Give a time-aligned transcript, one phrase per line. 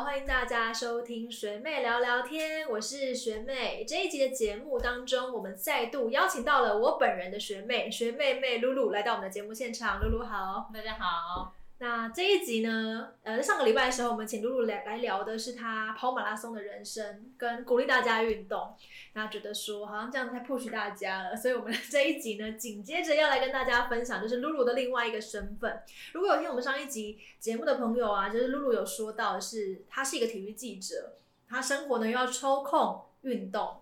[0.00, 3.84] 欢迎大家收听学妹聊聊天，我是学妹。
[3.86, 10.00] 这一集的节目当中，我们再度邀请到了我本人的学妹学妹妹露露来到我们的节目现场。
[10.00, 11.52] 露露好，大家好。
[11.82, 18.72] 那这一集呢，呃，上个礼拜的时候，我们请露露来来聊的是她跑马拉松的人生，跟鼓励大家运动。
[19.14, 25.82] 那觉得说好像这样太迫使大家了，所以我们 这一集呢，紧接着要来跟大家分享，就是露露的另外一个身份。
[26.12, 31.16] 如果有听我们上一集节目的朋友啊，就是露露有说到是，她是一个体育记者，
[31.48, 33.81] 她生活呢又要抽空运动。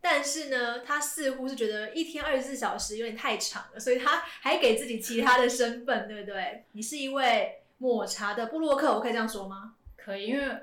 [0.00, 6.64] 但是呢，他似乎是觉得一天二十四小时有点太长了，所以他还给自己其他的身份，对不对？
[6.72, 9.74] 你是一位抹茶的布洛克，我可以这样说吗？
[9.96, 10.56] 可以，因为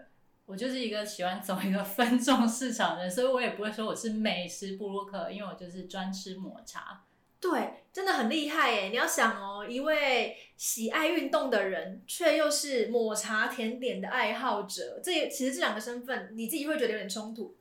[0.45, 7.03] 我就是一个喜欢走一个分众市场的人，所以我也不会说我是美食布洛克，因为我就是专吃抹茶。
[7.39, 8.83] 对，真的很厉害耶！
[8.87, 17.57] 你要想哦，一位喜爱运动的人，却又是抹茶甜点的爱好者，这其实这两个身份，你自己会觉得有点冲突。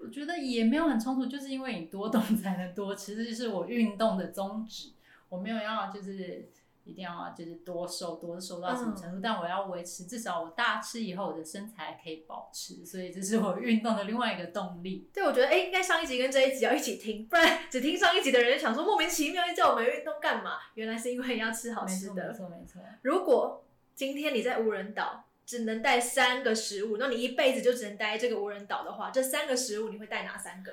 [0.00, 4.90] 我觉得也没有很冲突，就是因为你多动才能多吃， 这就是我运动的宗旨。
[5.28, 6.48] 我没有要就是
[6.84, 15.06] 一定要就是多瘦多瘦到什么程度，但我要维持至少我大吃以后我的身材可以保持，所以这是我运动的另外一个动力。
[15.12, 20.52] 对，我觉得哎，应该上一集跟这一集要一起听，不然只听上一集的人就想说莫名其妙，叫我们运动干嘛？
[20.74, 22.28] 原来是因为要吃好吃的。
[22.28, 22.80] 没错没错。
[23.02, 25.24] 如果今天你在无人岛。
[25.48, 30.70] 只能带三个食物，那你一辈子就只能待这个无人岛的话，这三个食物你会带哪三个？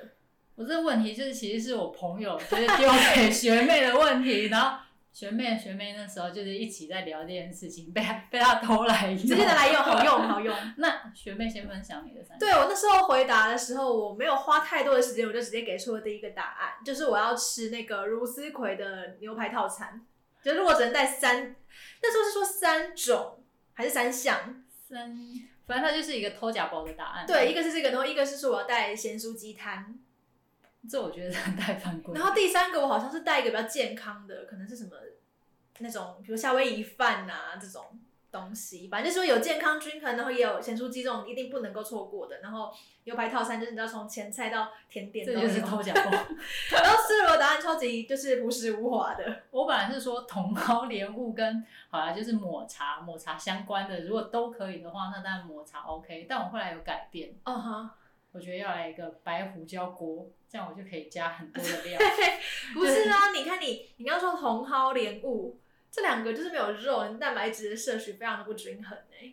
[0.54, 4.78] 我这个问题就是其实是我朋友就是丢给学妹的问题， 然后
[5.14, 10.54] 学妹学妹那时候就是一起在聊这件事情，被被他偷来用，直接拿来用，好用好用。
[10.76, 12.38] 那学妹先分享你的三。
[12.38, 20.04] 对我那时候回答的时候，我没有花太多的时间，我就直接给出了第一个答案，就是我要吃那个茹丝葵的牛排套餐。
[20.42, 21.56] 就如果只能带三，
[22.02, 24.62] 那时候是说三种还是三项？
[24.88, 25.16] 三，
[25.66, 27.26] 反正它就是一个偷假包的答案。
[27.26, 29.98] 对，一个是这个，然后一个是说我要带咸酥鸡摊，
[30.88, 32.14] 这我觉得太犯规。
[32.14, 34.90] 然后第三个我好像是带一个比较健康的，可能是什么
[35.78, 37.84] 那种，比如夏威夷饭啊这种。
[38.36, 42.40] 东西，反正就是说有健康均衡，然后也有咸酥鸡这种一定不能够错过的。
[42.40, 42.72] 然后
[43.04, 46.10] 牛排套餐就是你知道从前菜到甜点，这就是偷假包。
[46.10, 49.42] 然后四罗答案超级就是朴实无华的。
[49.50, 56.26] 我本来是说茼蒿莲雾跟好啦就是抹茶抹茶相关的，如果都可以的话，那当然抹茶 OK。
[56.28, 57.90] 但我后来有改变，嗯哼，
[58.32, 61.98] 我觉得要来一个白胡椒锅，这样我就可以加很多的料。
[62.74, 65.58] 不是啊，你看你你刚刚说茼蒿莲雾。
[65.96, 69.32] 这两个就是没有肉，你蛋白质的摄取非常的不均衡哎，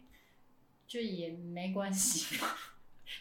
[0.87, 2.37] 就也没关系。
[2.41, 2.47] 嘛，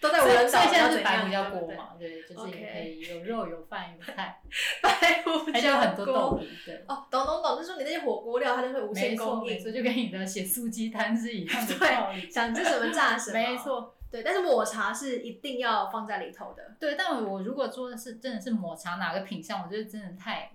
[0.01, 2.79] 都在我人岛，现在是白胡椒锅嘛，对，就是也可？
[2.89, 4.41] 以有肉有饭有菜，
[4.81, 20.53] 白胡椒很多豆皮，对，哦，懂懂懂，就是说你那些火锅料它就会无限供应，所以就跟你的写素鸡摊是一样的 道理，想吃什么炸什么，没错，对，但是抹茶是一定要放在里头的，对，但我如果做的是真的是抹茶哪个品相，我觉得真的太。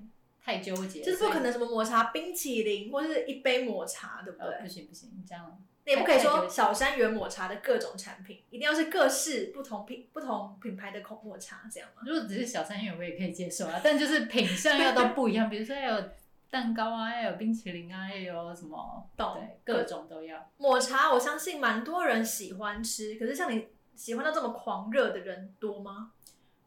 [0.47, 4.61] 太纠结，就是不可能什么抹茶冰淇淋或者是一杯抹茶，对不对？
[4.61, 12.03] 不行不行，你这样，你也不可以说小山园抹茶的各种产品，一定要是各式不同品不同品牌的口抹茶，这样吗？
[12.05, 16.09] 如果只是小山园，我也可以接受啊，但就是品相要都不一样， 比如说要有
[16.49, 20.49] 蛋糕啊，要有冰淇淋啊，要有什么，对，各种都要。
[20.55, 26.13] 抹茶，我相信蛮多人喜欢吃，可是像你喜欢到这么狂热的人多吗？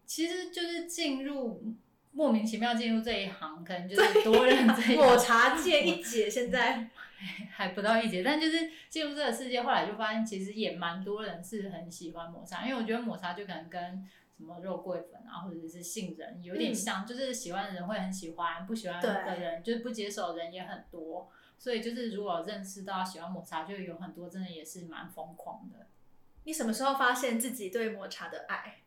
[0.05, 1.73] 其实就是进入。
[2.12, 6.88] 莫名其妙进入这一行，可能就是多认这抹茶界一姐，现在
[7.50, 13.81] 还不到一姐，但就是进入这个世界，后来就发现其实也蛮多人是很喜欢抹茶，因为我觉得抹茶就可能跟
[14.37, 25.87] 什么肉桂粉啊，或者是杏仁有点像，就是喜欢的人会很喜欢，不喜欢的人就是不接受的人也很多，所以就是如果认识到喜欢抹茶，就有很多真的也是蛮疯狂的。
[26.44, 28.78] 你什么时候发现自己对抹茶的爱？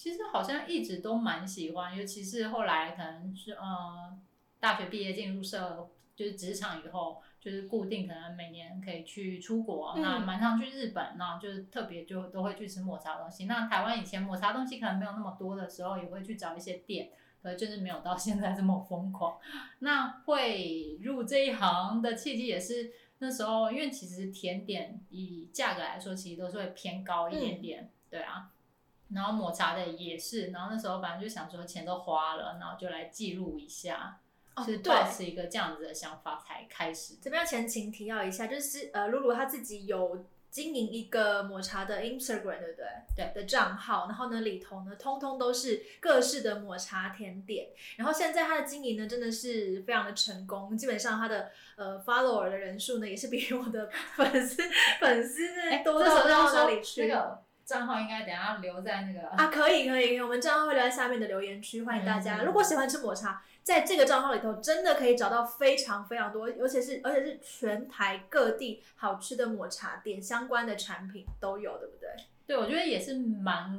[0.00, 4.18] 其实好像一直都蛮喜欢，尤其是后来可能是呃
[4.58, 13.44] 大学毕业进入社就是职场以后，就是固定可能每年可以去出国，那蛮常去日本，那就是特别就都会去吃抹茶东西。
[13.44, 17.10] 那台湾以前抹茶东西可能没有那么多的时候，也会去找一些店，
[17.42, 19.36] 可就是没有到现在这么疯狂。
[19.80, 28.50] 那会入这一行的契机也是那时候，因为其实甜点以价格来说，其实都是会偏高一点点，对啊。
[29.14, 34.18] 然后抹茶的也是，然后那时候反正就想说钱都花了，然后就来记录一下，
[34.64, 37.14] 是保持一个这样子的想法才开始。
[37.20, 42.86] 这边要前情提要一下，就是呃，露露她自己有经营一个抹茶的 Instagram，对不对？
[43.16, 47.68] 对的账号，然后呢里头呢，通通都是各式的抹茶甜点。
[47.96, 54.62] 然后现在她的经营呢，真的是非常的成功，基本上她的呃 follower 的人数呢，也是比我的 粉丝
[55.00, 57.06] 粉丝哎呢多到到哪里去？
[57.06, 62.38] 那个账号应该等下留在那个啊，可以可以，我们账号会留在下面的留言区，欢迎大家。
[62.38, 72.08] 嗯如果喜欢吃抹茶，在这个账号里头真的可以找到非常非常多，而且是而且是全台各地好吃的抹茶店相关的产品都有，对不对？
[72.44, 73.78] 对，我觉得也是蛮，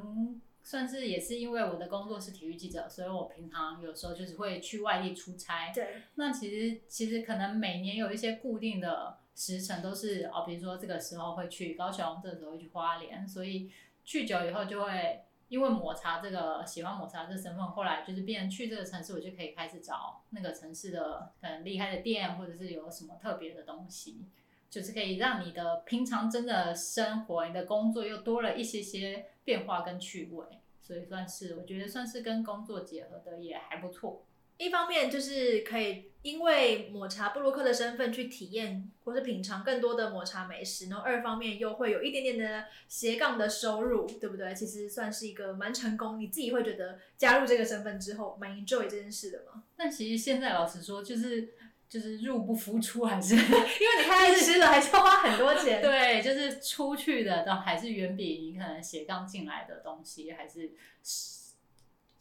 [0.62, 5.70] 算是也是因为我的工作是体育记者，所以我平常有时候就是会去外地出差。
[5.74, 13.70] 对，那其实其实可能每年有一些固定的时辰都是哦，比如说这个时候会去高雄，这个时候会去花莲，所以
[14.04, 24.26] 去久以后就会因为抹茶这个喜欢抹茶这身份，后来就是变去这个城市，我就可以开始找那个城市的可能厉害的店，或者是有什么特别的东西。
[24.70, 30.46] 就是可以让你的平常真的生活、你的工作又多了一些些变化跟趣味，
[30.80, 34.24] 所以算是我觉得算是跟工作结合的也还不错。
[34.56, 44.54] 一方面就是可以因为抹茶布洛克的身份去体验或是品尝更多的抹茶美食，然后二方面又会有一点点的斜杠的收入，对不对？
[44.54, 49.64] 其实算是一个蛮成功，你自己会觉得加入这个身份之后蛮 enjoy 这件事的吗？
[49.76, 51.48] 但其实现在老实说，就是
[51.88, 55.82] 就是入不敷出，还是因为你 开始吃了，还是要花很多钱。
[55.82, 60.70] 对，就是出去的都还是远比你可能斜杠进来的东西还是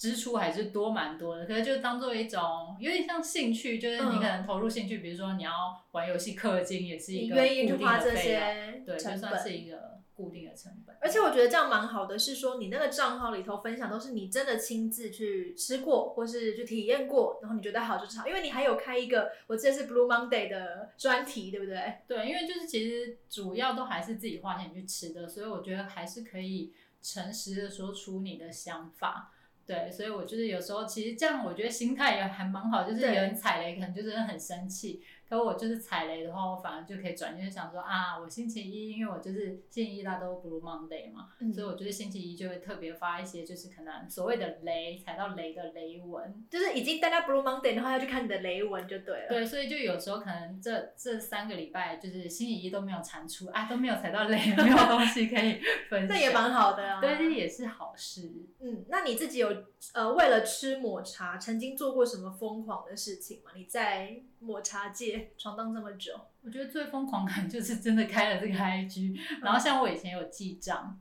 [0.01, 1.45] 支出还是多蛮多的。
[1.45, 5.51] 可是就当做一种有点像兴趣，就是你可能投入兴趣，比如说你要
[5.92, 7.42] 玩游戏氪金，也是一个固
[7.77, 9.51] 定花这的费用些对，就算是。
[9.51, 10.95] 一个固定的成本。
[11.00, 21.94] 而且我觉得这样蛮好的，是说你那个账号里头分享都是你真的亲自去吃过，或是去体验过，然后你觉得好就是好，因为你还有开一个我记得是 Blue Monday 的专题，对不对？
[22.07, 29.31] 对，因为就是其实主要都还是自己花钱去吃的，所以我觉得还是可以诚实的说出你的想法。
[29.71, 35.01] 对，所以我就是有时候其实这样，我觉得心态也还蛮好，就是有人踩雷，可能就真的很生气。
[35.31, 46.45] 可我就是踩雷的话，我反而就可以转念想说啊，我星期一，因为我就是星期一大家都 Blue Monday 嘛，嗯所以我就是星期一就会特别发一些就是可能所谓的雷，踩到雷的雷文。
[46.50, 49.30] 就是已经大家 Blue Monday，的话要去看你的雷文就对了。
[49.30, 57.00] 对，所以就有时候可能这这三个礼拜就是星期一都没有产出，啊，都没有踩到雷，没有东西可以分享， 这也蛮好的啊。
[57.00, 58.30] 对，这也是好事。
[58.60, 59.63] 嗯，那你自己有
[59.94, 63.51] 呃为了吃抹茶，曾经做过什么疯狂的事情吗？
[63.56, 71.00] 你在抹茶界闯荡这么久，我觉得最疯狂感 就是真的开了这个 IG，然后像我以前有记账，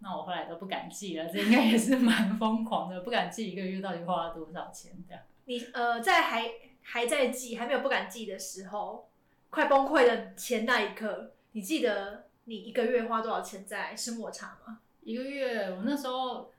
[0.00, 5.22] 那我后来都不敢记了，这应该也是蛮疯狂的，不敢记一个月到底花了多少钱这样。
[5.46, 6.50] 你呃在还
[6.82, 9.08] 还在记，还没有不敢记的时候，
[9.50, 14.80] 快崩溃的前那一刻，你记得你一个月花多少钱在吃抹茶吗？
[15.02, 16.50] 一个月我那时候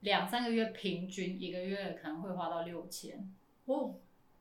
[0.00, 3.32] 两三个月平均一个月可能会花到六千。
[3.64, 3.94] 哦，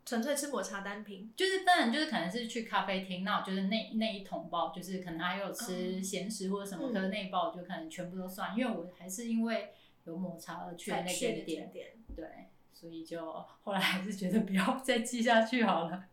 [0.06, 1.34] 纯粹吃抹茶单品。
[1.36, 9.74] 就是当然就是可能是去咖啡厅，那我就是那那一桶包，就是可能还有吃咸食或者什么，嗯可是那一包我就可能全部都算，因为我还是因为
[10.06, 12.26] 有抹茶而去的那才去的间店，店，对，
[12.74, 16.04] 所以就后来还是觉得不要再记下去好了，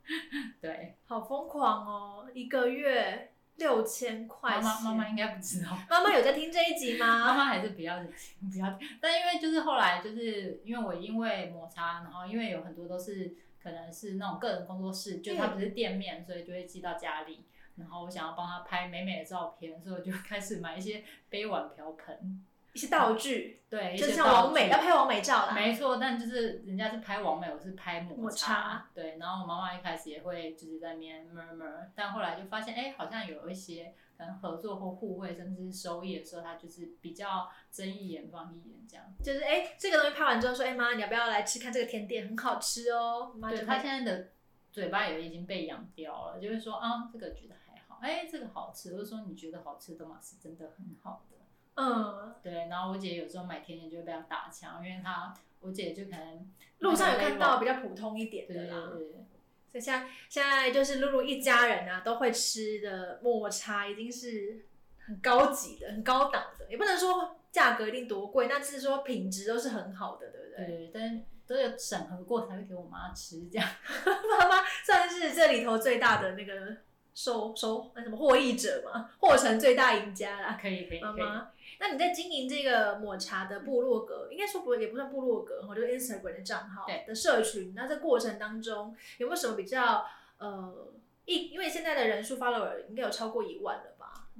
[0.60, 2.26] 对，好疯狂哦！
[2.32, 4.84] 一个月六千块妈钱。
[4.84, 5.76] 妈妈妈应该不知道。
[5.90, 7.34] 妈妈有在听这一集妈吗？
[7.34, 17.44] 妈还是不要不要，但因为就是后来就是因为我因为抹茶，然后因为有很多都是可能是那种个人工作室，就它不是店面，所以就会寄到家里。
[17.76, 22.44] 然后我想要帮他拍美美的照片，所以我就 开始买一些杯碗瓢盆，
[22.74, 25.52] 一些道具，对，一就像王美要拍王美照啦。
[25.54, 39.06] 没错，但就是人家是拍王美，我是拍抹抹茶对，然后我妈妈一开始也会就是在那边 murmur，但后来就发现，哎，好像有一些可能合作或互惠，甚至是收益的时候，他就是比较睁一眼放一眼这样。
[39.22, 43.32] 就是哎、这个东西拍完之后说，哎、妈，你要不要来吃看这个甜点，很好吃哦。
[43.36, 44.28] 妈对他现在的
[44.70, 51.36] 嘴巴也已经被养刁了，就是说啊，这个觉得还好，哎，这个好吃，或者说你觉得好吃的嘛，是真的很好的。
[51.74, 56.50] 嗯，对，然后我姐有时候买甜点就会被他打枪，因为她我姐就可能
[56.80, 58.90] 路上有看到比较较普通一点的啦。
[58.92, 59.24] 对对。
[59.72, 64.66] 所以现在现在就是露露一家人啊，都会吃的抹茶已经是
[65.06, 70.66] 很高级的、很高档的，也不能说价格一定多贵，但是说品质都是很好的，对不对？
[70.66, 73.68] 对，但都有审核过才会给我妈吃，这样。
[74.04, 76.76] 妈妈算是这里头最大的那个
[77.14, 80.58] 收收那什么获益者嘛，获成最大赢家啦。
[80.60, 81.00] 可以可以可以。
[81.00, 87.74] 妈妈，那你在经营这个抹茶的部落格，应该说不也不算部落格，我就是 Instagram 的账号对的社群。
[87.74, 90.06] 那这过程当中有没有什么比较
[90.38, 90.88] 呃
[91.24, 93.91] 一，因为现在的人数 follower 应该有超过一万了吧？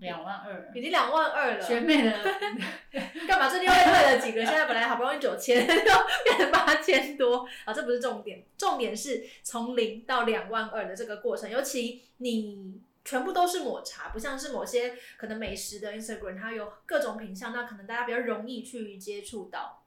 [0.03, 1.61] 两万二，已经两万二了。
[1.61, 2.13] 学妹的
[3.27, 3.49] 干嘛？
[3.49, 4.45] 最近又退了几个？
[4.45, 5.67] 现在本来好不容易九千，又
[6.25, 7.73] 变成八千多啊！
[7.73, 19.83] 这不是重点，重点是从零到两万二的这个过程，尤其你全部都是抹茶，不像是某些可能美食的 Instagram，它有各种品相，那可能大家比较容易去接触到。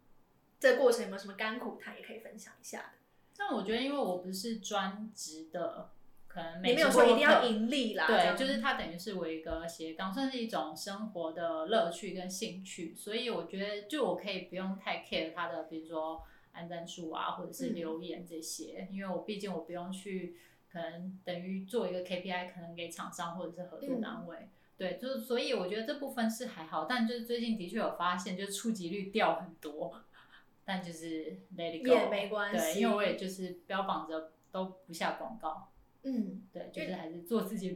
[0.60, 2.90] 这个过程有没有什么甘苦谈，也可以分享一下的？
[3.38, 5.90] 但我觉得，因为我不是专职的。
[6.36, 20.36] 可能没有说一定要盈利啦，对，就是它等于是我一个斜杠，算是一种生活的乐趣跟兴趣，所以我觉得就我可以不用太 care 它的，比如说安赞数啊，或者是留言这些，因为我毕竟我不用去
[20.70, 30.02] 可能等于做一个 KPI，可能给厂商或者是合作单位，对，就是所以我觉得这部分是还好，但就是最近的确有发现，就是触及率掉很多，
[30.66, 35.70] 但就是 let it go 也没关系，对，因为我也就是标榜着都不下广告。
[36.06, 37.76] 嗯，对，就是还是做自己，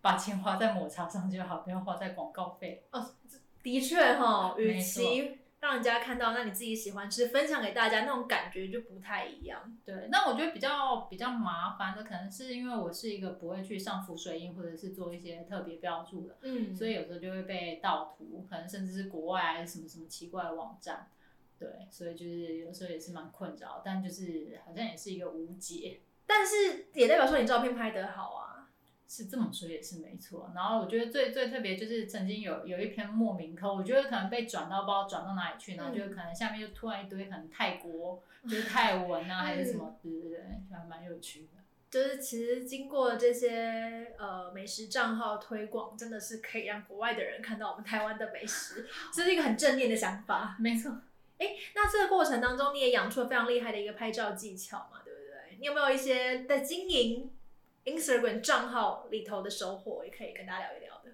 [0.00, 2.84] 把钱花在抹茶上就好，不要花在广告费。
[2.90, 3.14] 哦，
[3.62, 9.76] 的确哈，与其让人家看到，那你自己喜欢吃，分享给大家，那种感觉就不太一样。
[9.84, 21.08] 对，那我觉得比较比较麻烦的，可能是因为我是一个不会去上浮水印，或者是做一些特别标注的，嗯，所以有时候就会被盗图，可能甚至是国外还是什么什么奇怪的网站，
[21.58, 26.00] 对，所以就是有时候也是蛮困扰，但就是好像也是一个无解。
[26.28, 28.68] 但是也代表说你照片拍得好啊，
[29.08, 30.52] 是这么说也是没错。
[30.54, 41.48] 然后我觉得最最特别就是曾经有有一篇莫名扣，我觉得可能被转到不知道转到哪里去，然后就可能下面就突然一堆可能泰国 就是泰文啊还是什么，对对对，还蛮有趣的。
[41.90, 50.54] 就是其实经过这些呃美食账号推广，真的是可以让国外的人看到我们台湾的美食，这是一个很正面的想法。
[50.60, 50.92] 没错。
[51.38, 55.00] 哎，那这个过程当中你也养出了非常厉害的一个拍照技巧嘛？
[55.58, 57.30] 你有没有一些在经营
[57.84, 61.10] Instagram 账号里头的收获，也可以跟大家聊一聊的？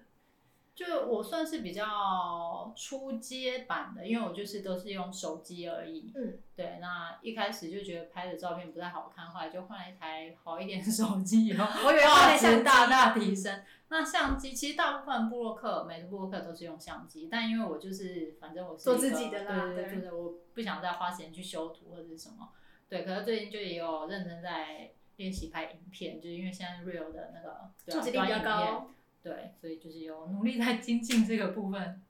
[0.75, 6.11] 就我算是比较初阶版的，因为我就是都是用手机而已。
[6.13, 6.79] 嗯，对。
[6.81, 13.63] 那一开始就觉得拍的照片不太好看，后来就换了一台好一点的手机，以后画质大大提升。
[13.87, 22.49] 那相机其实大部分布洛克，每个布洛克都是用相机，但因为我就是反正我是做自己的啦，对对对，我不想再花钱去修图或者是什么。
[22.87, 28.91] 对，可是最近就也有认真在练习拍影片，就是因为现在 real 的那个触及率比较高，
[29.23, 32.01] 对，所以就是有努力在精进这个部分。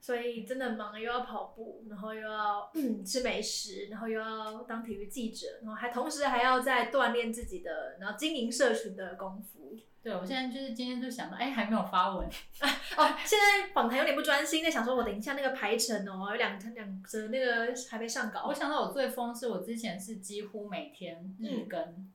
[0.00, 2.72] 所以真的忙，又要跑步，然后又要
[3.06, 9.76] 吃美食，然后又要当体育记者，然后还同时还要在锻炼自己的，然后经营社群的功夫。
[10.02, 12.26] 对，我现在就是今天就想到，哎，还没有发文
[12.96, 13.14] 哦。
[13.26, 18.46] 现在访谈有点不专心，在想说我等一下那个排程哦，有两两则那个还没上稿。
[18.46, 22.10] 我想到我最疯是我之前是几乎每天日更，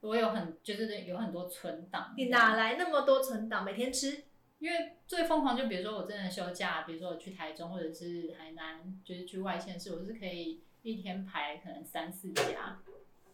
[0.00, 2.14] 我有很就是有很多存档。
[2.16, 3.62] 你哪来那么多存档？
[3.62, 4.24] 每天吃？
[4.62, 12.78] 因为最疯狂就比如说我真的休假，比如说我去台中或者是海南，就是去外县市，我是可以一天排可能三四家。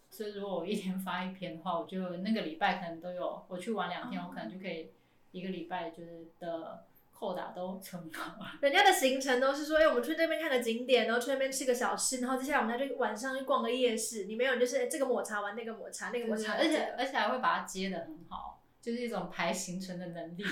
[0.09, 3.45] 所以如果我一天发一篇的话，我就那个礼拜可能都有。
[3.47, 4.91] 我去玩两天，我可能就可以
[5.31, 8.47] 一个礼拜就是的扣打都存好。
[8.63, 14.25] 人家的行程都是说，哎，我们去那边看个景点，然后去那边吃个小吃，然后接下来我们再去晚上去逛个夜市。
[14.25, 20.43] 你没有，就是这个抹茶玩那个抹茶，那个抹茶，而且而且还会把它接的很好，就是一种排行程的能力。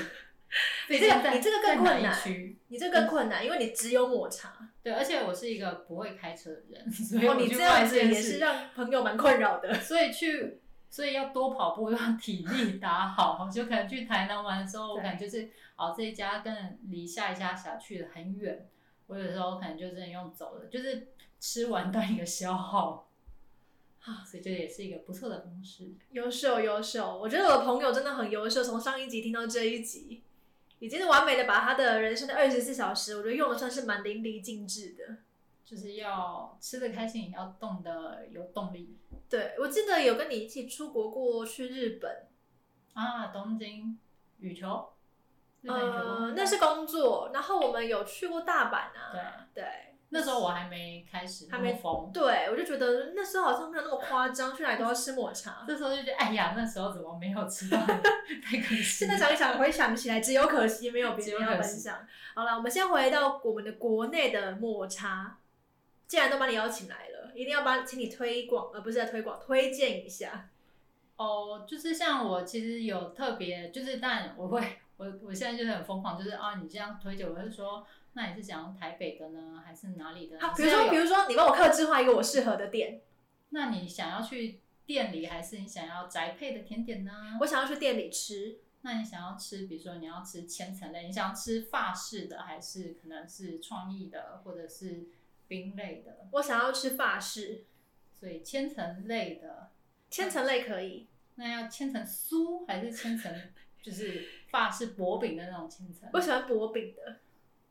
[0.89, 2.19] 你这个你这个更困难，
[2.69, 4.71] 你这个更困难，因为你只有抹茶。
[4.83, 9.75] 对，而且我是一个不会开车的人， 所以你这样子也是让朋友蛮困扰的。
[9.81, 13.49] 所以去，所以要多跑步，让体力打好。
[13.53, 18.69] 就可能去台南玩的时候，我感觉就是哦这一家跟离下一家辖去的很远，
[19.09, 21.09] 我有时候可能就真的用走了，就是
[21.41, 23.11] 吃完当一个消耗。
[24.05, 25.93] 啊，所以这也是一个不错的方式。
[26.13, 27.19] 优秀，优秀！
[27.19, 30.23] 我觉得我的朋友真的很优秀，从上一集听到这一集。
[30.79, 35.17] 已经是完美的把他的人生的二十四小时，我觉得用的算是蛮淋漓尽致的。
[35.65, 38.97] 就是要吃的开心，也要动的有动力。
[39.29, 42.29] 对，我记得有跟你一起出国过去日本
[42.93, 43.99] 啊，东京
[44.39, 44.93] 羽球。
[45.65, 49.11] 呃，那是工作，然后我们有去过大阪啊。
[49.53, 49.86] 对对。
[50.17, 52.11] 那时候我还没开始，还没疯。
[52.11, 55.63] 对，我就觉得那时候好像没有那么夸张，去哪里都要吃抹茶。
[55.69, 57.79] 这时候就觉得，哎呀，那时候怎么没有吃到？
[58.43, 58.83] 太可惜。
[58.83, 61.99] 现在想一想，回想起来，只有可惜没有别人要分享。
[62.35, 65.37] 好了，我们先回到我们的国内的抹茶。
[66.09, 70.49] 既然都把你邀请来了，一定要把请你推广，而不是在推广，推荐一下。
[71.17, 77.87] 哦，就是像我其实有特别，就是但我会，我我现在就是很疯狂，就是啊，你这样推荐，我就说。
[78.17, 80.41] 那你是想要台北的呢，还是哪里的？
[80.41, 83.03] 好，比如说，比如说，你帮我克制化一个我适合的店。
[83.51, 87.13] 那你想要去店里，还是你想要宅配的甜点呢？
[87.43, 88.59] 我想要去店里吃。
[88.81, 95.09] 那你想要吃，比如说你要吃千层类，你想要吃法式的，还是可能是创意的，或者是
[95.47, 96.27] 冰类的？
[96.33, 97.65] 我想要吃法式，
[98.19, 99.69] 所以千层类的，
[100.11, 101.07] 千层类可以。
[101.35, 103.31] 那要千层酥还是千层
[103.83, 106.09] 就是法式薄饼的那种千层？
[106.15, 107.17] 我喜欢薄饼的。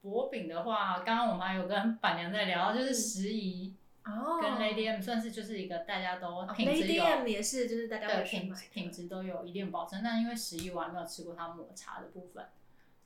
[0.05, 3.73] 薄饼的话，刚刚我们还有跟板娘在聊，就是时宜。
[4.05, 10.01] 哦，跟 Lady M 算是就是一个大家都品质，Lady 有 M 也是就是大家对品品质都有一定保证。
[10.03, 12.45] 但因为十一我还没有吃过它抹茶的部分，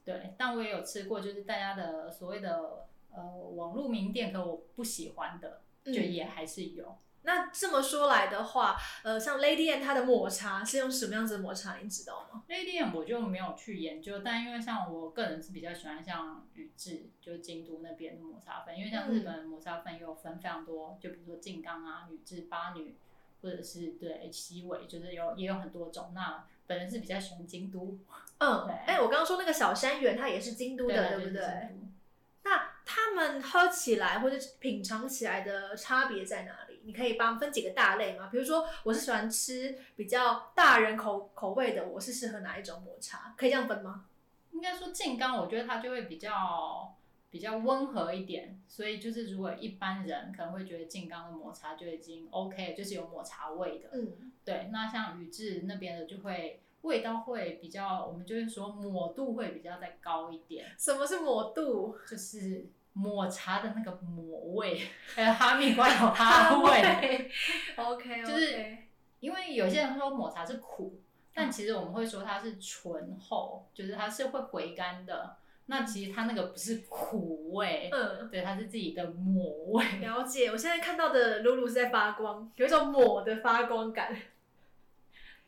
[0.03, 6.97] 对，但我也有吃过，就是大家的所谓的呃网络名店，可我不喜欢的，就嗯也还是有。
[7.23, 22.95] 那这么说来的话，呃，像 Lady M 它的抹茶是用什么样子的抹茶，你知道吗？Lady M 我就没有去研究，但因为像我个人是比较喜欢像宇治，就是京都那边的抹茶粉，因为像日本的抹茶粉也有分非常多，就比如说静冈啊、宇治、八女，
[23.41, 26.11] 或者是对西尾，就是有也有很多种。
[26.15, 27.97] 那本人是比较喜欢京都，
[28.37, 31.75] 嗯，对哎、我刚刚说那个小山园，它也是京都的，对不对？
[32.43, 36.68] 那他们喝起来或者品尝起来的差别在哪里？
[36.83, 38.29] 你可以帮分几个大类吗？
[38.31, 43.33] 比如说，我是喜欢吃比较大人口口味的，我是适合哪一种抹茶？
[43.37, 44.05] 可以这样分吗？
[44.51, 46.95] 应该说静冈，我觉得它就会比较
[47.29, 53.89] 比较温和一点，所以就是如果一般人可能会觉得静冈的抹茶就已经 OK，就是有抹茶味的。
[53.93, 61.95] 嗯，对，那像宇治那边的就会味道会比较，我们就会说抹度会比较再高一点，什么是抹度？
[62.09, 62.65] 就是
[62.99, 64.81] 抹茶的那个抹味，
[65.15, 67.31] 还有哈密瓜有哈味。
[67.77, 68.77] OK，就是
[69.19, 71.01] 因为有些人说抹茶是苦，
[71.33, 75.37] 但其实我们会说它是醇厚，就是它是会回甘的。
[75.67, 79.85] 那其实它那个不是苦味，嗯，对，它是自己的抹味。
[80.01, 80.49] 了解。
[80.49, 84.15] 我现在看到的露露是在发光，有一种抹的发光感。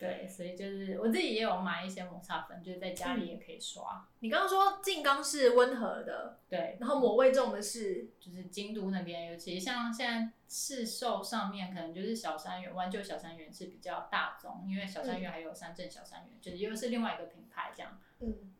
[0.01, 4.03] 对，所以就是我自己也有买一些抹茶粉，就是在家里也可以刷。
[4.17, 17.99] 你刚刚说静冈是温和的，对，然后抹味重的是，就是京都那边，尤其像现在市售上面，可能就是小山园、湾旧小山园是比较大众，因为小山园还有三镇小山园，就是又是另外一个品牌这样。
[18.21, 18.51] 嗯，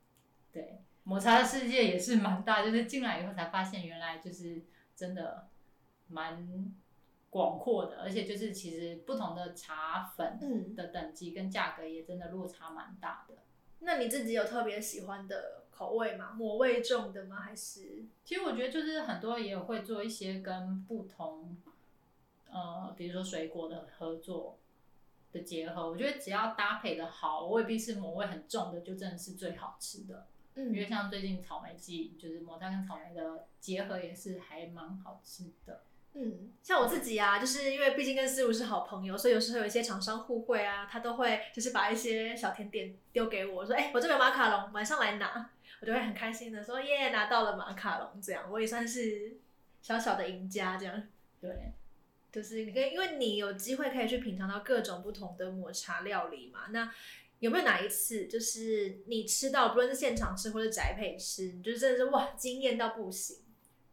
[0.51, 4.61] 对，抹茶的世界也是蛮大，就是进来以后才发现，原来就是
[4.95, 5.47] 真的
[6.05, 6.71] 蛮
[7.31, 13.35] 广阔的，而且就是其实不同的茶粉嗯的等级跟价格也真的落差蛮大的。
[13.79, 16.31] 那你自己有特别喜欢的口味吗？
[16.31, 17.37] 抹味重的吗？
[17.37, 21.57] 还是其实我觉得就是很多也有会做一些跟不同，
[22.51, 24.59] 呃，比如说水果的合作
[25.31, 25.89] 的结合。
[25.89, 30.27] 我觉得只要搭配的好，未必是抹味很重的，就真的是最好吃的。
[30.55, 35.81] 嗯因为嗯像最近草莓季，就是抹茶跟草莓的结合也是还蛮好吃的。
[36.13, 49.37] 嗯，像我自己啊，就是因为毕竟跟思如是好朋友，所以有时候有一些厂商互惠啊，他都会就是把一些小甜点丢给我，说，哎、我这边有马卡龙，晚上来拿，我就会很开心的说，耶，拿到了马卡龙，这样我也算是
[49.81, 51.01] 小小的赢家，这样。
[51.39, 51.71] 对，
[52.31, 56.67] 就是你跟，因为你有机会可以去品尝到各种不同的抹茶料理嘛。
[56.71, 56.93] 那
[57.39, 63.37] 有没有哪一次，就是你吃到，不论是现场吃或者宅配吃，你就真的是哇惊艳到不行？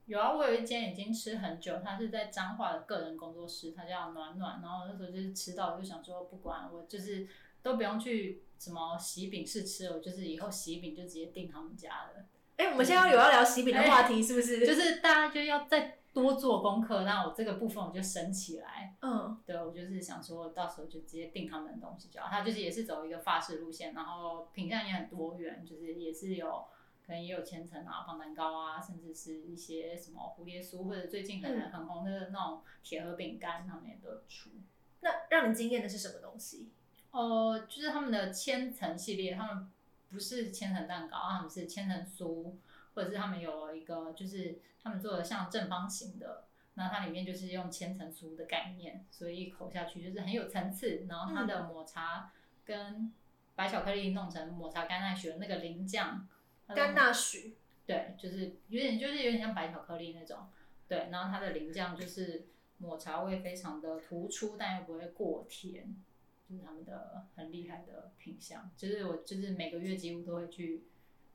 [0.09, 4.59] 有啊，我有一间已经吃很久，他是在彰化的个人工作室，他叫暖暖。
[4.63, 7.29] 然后那时候就是吃到，我就想说，不管我就是
[7.63, 12.25] 都不用去什么喜饼试吃了，我就是以后喜饼就直接订他们家的。
[12.57, 14.61] 哎、我们现在有要聊喜饼的话题，是不是？
[14.67, 18.97] 就是大家就要再多做功课，那我这个部分我就升起来。
[19.03, 22.29] 嗯对，我就是想说到时候就直接订他们的东西就好。
[22.31, 26.65] 他就是也是走一个法式路线，然后品相也很多元，就是也是有
[27.09, 34.51] 可能也有千层啊、棒蛋糕啊，甚至是一些什么蝴蝶酥，或者最近可能很红的那种铁盒饼干，他们也都有出。
[35.01, 36.69] 那让你惊艳的是什么东西？
[37.11, 39.71] 呃，就是他们的千层系列，他们
[40.11, 42.53] 不是千层蛋糕，他们是千层酥，
[42.95, 46.45] 或者是他们有一个就是他们做的像正方形的，
[46.75, 52.31] 那它里面就是用千层酥的概念，所以一口下去就是很有层次，然后它的抹茶
[52.67, 53.11] 跟
[53.57, 56.29] 白巧克力弄成抹茶甘奈雪的那个淋酱，
[56.75, 60.49] 甘纳许，对，就是有点就是有点像白巧克力那种，
[60.87, 62.47] 对，然后它的淋酱就是
[62.79, 65.97] 抹茶味非常的突出，但又不会过甜，
[66.49, 68.71] 就是他们的很厉害的品相。
[68.77, 70.85] 就是我就是每个月几乎都会去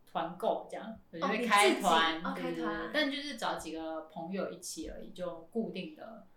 [0.05, 6.27] 团购这样，我就会开团，哦对对对开团但就是找几个朋友一起而已，就固定的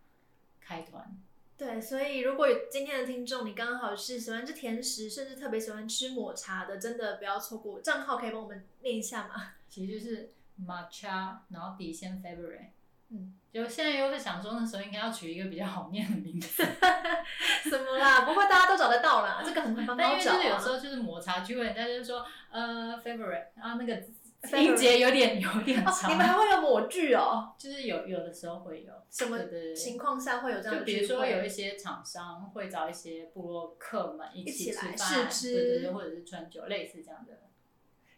[0.60, 1.16] 开团。
[1.58, 7.80] 对，所以如果有今天的听众你刚好是喜欢吃甜食，甚至特别喜欢吃抹茶的，真的不要错过。
[7.80, 9.54] 账号可以帮我们念一下吗？
[9.68, 10.32] 其实就是
[10.66, 12.66] matcha，然后底线 February
[13.08, 16.62] 嗯，就现在又是想说那时候应该要取一个比较好念的名字，
[17.62, 18.22] 什么啦？
[18.26, 20.36] 不过大家都找得到啦，这个很很但因好找、啊。
[20.36, 24.02] 为就是有时候就是抹茶聚会，人家就是说呃 February，然后那个
[24.52, 27.54] 音节有点有点哦，长，你们还会有抹剧哦？
[27.58, 29.38] 就是有有的时候会有什么
[29.74, 31.00] 情况下会有这样就比？
[31.00, 37.32] 如说有一些厂商会找一些部落客们一一起吃饭，试吃对对对，或者是春酒类似这样的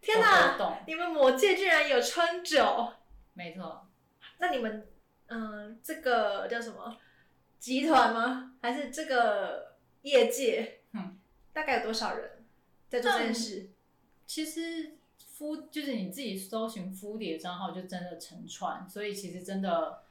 [0.00, 2.92] 天哪哪，你们魔界居然有春酒？
[3.34, 3.88] 没错，
[4.38, 4.86] 那你们
[5.26, 6.96] 嗯，这个叫什么
[7.58, 8.52] 集团吗？
[8.62, 10.80] 还是这个业界？
[10.92, 11.18] 嗯，
[11.52, 12.44] 大概有多少人
[12.88, 13.70] 在做这件事？
[14.24, 14.97] 其实
[15.38, 20.02] 敷就是你自己搜寻敷底的账号就真的成串，所以其实真的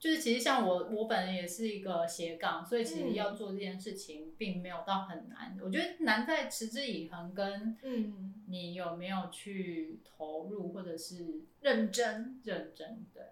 [0.00, 12.40] 就是其实像我我本人也是一个斜杠，所以其实嗯要做这件事情并没有到很难，我觉得难在持之以恒跟嗯，你有没有去投入或者是认真。
[12.42, 13.22] 认真，对。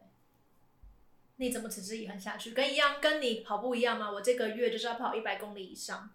[1.41, 2.53] 你怎么持之以恒下去？
[2.53, 4.13] 跟一样，跟你跑步一样吗？
[4.13, 6.11] 我这个月就是要跑一百公里以上。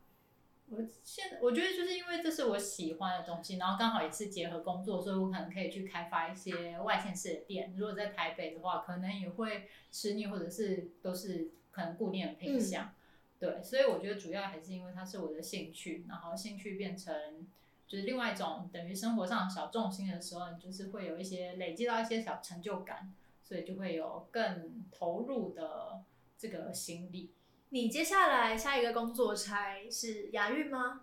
[0.69, 7.73] 我现我觉得就是因为这是我喜欢的东西，然后刚好也是结合工作，所以我可能可以去开发一些外县市的店。
[7.77, 12.91] 如果在台北的话，可能也会吃腻，或者是都是可能固定的品相。
[13.39, 17.45] 对，所以我觉得主要还是因为它是我的兴趣，然后兴趣变成
[17.87, 26.01] 就是另外一种等于生活上小重心的时候，你就是会有一些累积到一些小成就感，所以就会有更投入的
[26.37, 27.31] 这个心力。
[27.73, 31.01] 你接下来下一个工作差是亚运吗？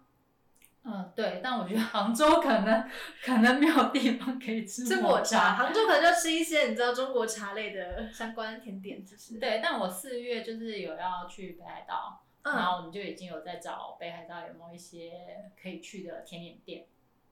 [0.85, 2.89] 嗯，对，但我觉得杭州可能
[3.25, 16.87] 可能没有地方可以吃抹吃抹茶，杭州可能就吃一些你知道中国茶类的相关甜点，就是对，但我四月就是有要去北海道，嗯然后我们就已经有在找北海道有没有一些可以去的甜点店。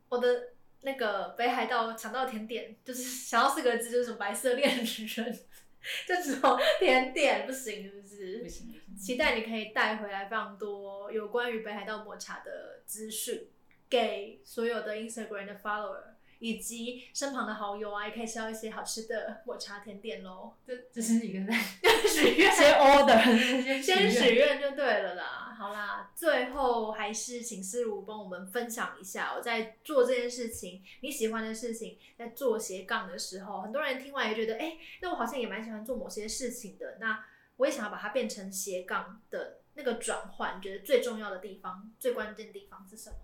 [0.08, 0.28] 我的
[0.80, 5.38] 那个北海道抢到甜点，就是 想到四个字，就是什么白色恋人，
[6.06, 8.38] 就只有甜点不行，是不是？
[8.38, 13.46] 不行不行，期待你可以带回来非常多有关于北海道抹茶的资讯，
[13.88, 16.02] 给所有的 Instagram 的 follower
[16.40, 20.52] 以及身旁的好友啊，也可以吃到一些好吃的抹茶甜点喽。
[20.66, 21.58] 这这是一个在
[22.08, 23.22] 许愿，先 order
[23.82, 24.34] 先先许。
[24.34, 25.47] 愿就对了啦。
[25.58, 36.98] 好啦，最后还是请思如帮我们分享一下，我在做这件事情，你喜欢的事情，在做斜杠的时候，很多人听完也觉得，哎、那我好像也蛮喜欢做某些事情的。
[37.00, 37.24] 那
[37.56, 43.16] 我也想要把它变成斜杠的那个转换，觉得最重要的地方、最关键的地方是什么？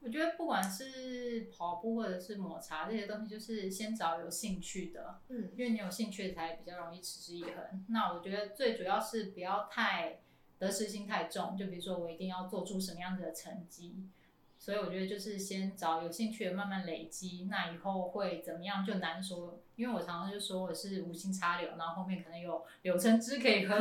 [0.00, 7.84] 我觉得不管是跑步或者是抹茶这些东西，就是先找有兴趣的，嗯因为你有兴趣才比较容易持之以恒。
[7.88, 10.20] 那我觉得最主要是不要太
[10.58, 14.06] 得失心太重，就比如说我一定要做出什么样子的成绩，
[14.58, 19.60] 所以我觉得就是先找有兴趣的慢慢累积，那以后会怎么样就难说。
[19.76, 23.76] 因为我常常就说我是无心插柳，然后后面可能有柳橙汁可以喝，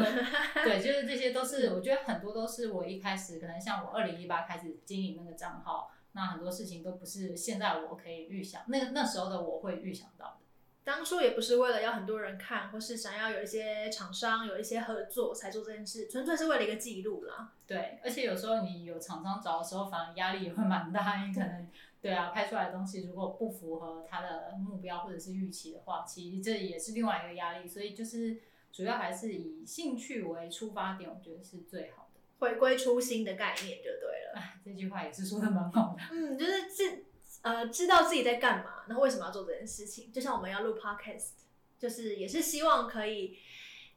[0.65, 10.44] 对，就是这些都是我觉得很多都是我一开始可能像我二零一八开始经营那个账号，那很多事情都不是现在我可以预想，那个那时候的我会预想到的。
[10.85, 17.51] 当初也不是为了要很多人看，或是想要有一些厂商有一些合作才做这件事，纯粹是为了一个记录啦。
[17.65, 21.67] 对，而且有时候你有厂商找的时候，反而压力也会蛮大，你可能
[21.99, 27.67] 对啊，拍出来的东西如果不符合他的目标或者是预期的话，其实这也是另外一个压力。
[27.67, 28.37] 所以就是
[28.71, 32.21] 主要还是以兴趣为出发点，我觉得是最好的。
[32.37, 34.33] 回归初心的概念就对了。
[34.35, 36.03] 哎，这句话也是说的蛮好的。
[36.11, 37.05] 嗯，就是知
[37.45, 40.11] 呃知道自己在干嘛，然后为什么要做这件事情。
[40.11, 41.33] 就像我们要录 podcast，
[41.77, 43.37] 就是也是希望可以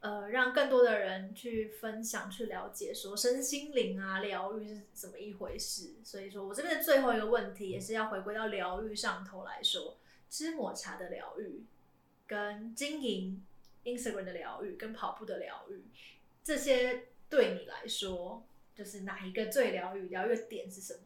[0.01, 5.95] 呃让更多的人去分享、去了解，说身心灵啊疗愈是怎么一回事。
[6.03, 9.97] 所以说我这边的最后一个问题，也是要回归到疗愈上头来说，
[10.29, 11.63] 吃抹茶的疗愈，
[12.27, 13.43] 跟经营
[13.83, 15.81] Instagram 的疗愈，跟跑步的疗愈，
[16.43, 18.43] 这些对你来说，
[18.75, 20.09] 就是哪一个最疗愈？
[20.09, 20.99] 疗愈的点是什么？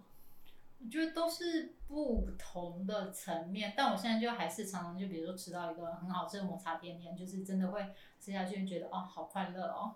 [0.83, 7.81] 我觉得都是不同的层面，但我现在就还是常常就比如说吃到一个很好吃的抹茶甜甜，就是真的会
[8.19, 9.95] 吃下去觉得哦好快乐哦，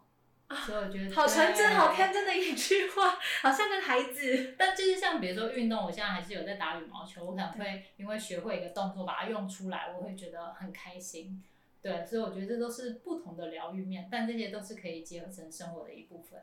[0.65, 2.11] 所以我觉得好纯真、好天。
[2.11, 4.55] 天真的一句话，好像个孩子。
[4.57, 11.43] 但就是像比如说运动，我现在还是有在打羽毛球，我可能会因为学会一个动作把它用出来，我会觉得很开心。
[11.81, 16.41] 对，所以我觉得这都是不同的疗愈面，但这些都是可以结合成生活的一部分。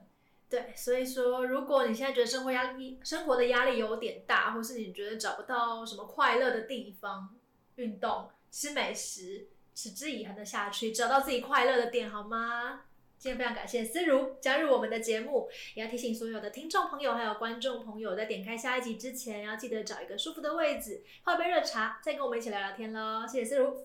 [0.48, 7.34] 对，所以说，如果你现在觉得生活压力、生活的压力有点大，或是你觉得找不到什么快乐的地方，
[7.76, 12.82] 运动、吃美食，持之以恒的下去，找到自己快乐的点，好吗？
[13.16, 23.26] 今天非常感谢思如加入我们的节目，也要提醒所有的听众朋友还有观众朋友，在点开下一集之前，要记得找一个舒服的位置，泡杯热茶，再跟我们一起聊聊天喽。
[23.26, 23.76] 谢谢思如，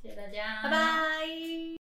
[0.00, 1.83] 谢谢大家，拜拜。